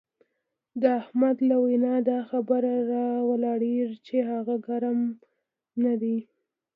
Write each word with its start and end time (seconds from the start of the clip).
د 0.81 0.83
احمد 1.01 1.37
له 1.49 1.55
وینا 1.65 1.95
دا 2.09 2.19
خبره 2.29 2.73
را 2.91 3.07
ولاړېږي 3.29 3.97
چې 4.07 4.17
هغه 4.29 4.55
ګرم 4.67 4.99
نه 5.83 5.93
دی. 6.01 6.17